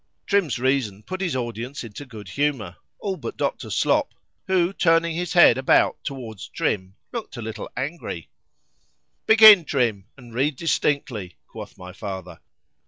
Trim's 0.25 0.57
reason 0.57 1.03
put 1.03 1.21
his 1.21 1.35
audience 1.35 1.83
into 1.83 2.07
good 2.07 2.29
humour,—all 2.29 3.17
but 3.17 3.37
Dr. 3.37 3.69
Slop, 3.69 4.15
who 4.47 4.73
turning 4.73 5.15
his 5.15 5.33
head 5.33 5.59
about 5.59 6.03
towards 6.03 6.47
Trim, 6.47 6.95
looked 7.11 7.37
a 7.37 7.41
little 7.43 7.69
angry. 7.77 8.27
Begin, 9.27 9.63
Trim,—and 9.63 10.33
read 10.33 10.55
distinctly, 10.55 11.35
quoth 11.45 11.77
my 11.77 11.93
father. 11.93 12.39